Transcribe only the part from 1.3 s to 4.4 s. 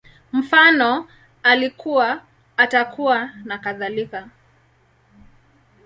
Alikuwa, Atakuwa, nakadhalika